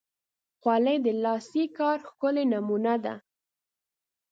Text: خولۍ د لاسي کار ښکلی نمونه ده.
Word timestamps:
خولۍ 0.61 0.97
د 1.05 1.07
لاسي 1.23 1.63
کار 1.77 1.97
ښکلی 2.09 2.45
نمونه 2.51 2.93
ده. 3.03 3.15